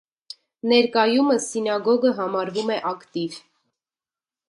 [0.71, 3.41] Ներկայումս սինագոգը համարվում է ակտիվ։